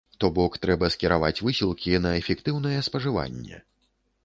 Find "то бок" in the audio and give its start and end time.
0.23-0.55